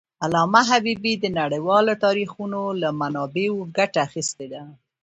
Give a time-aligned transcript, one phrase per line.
[0.23, 4.63] علامه حبيبي د نړیوالو تاریخونو له منابعو ګټه اخېستې ده.